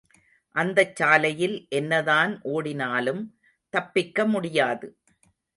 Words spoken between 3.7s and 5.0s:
தப்பிக்க முடியாது.